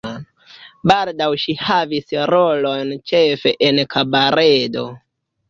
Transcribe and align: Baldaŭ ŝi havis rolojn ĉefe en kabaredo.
Baldaŭ 0.91 1.27
ŝi 1.43 1.55
havis 1.65 2.09
rolojn 2.31 2.95
ĉefe 3.13 3.55
en 3.69 3.83
kabaredo. 3.95 4.89